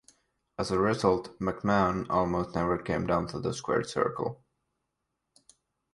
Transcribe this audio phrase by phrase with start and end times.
[0.57, 4.43] As a result, McMahon almost never came down to the squared circle.